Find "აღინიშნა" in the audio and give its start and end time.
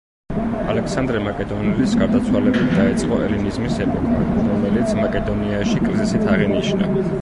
6.37-6.95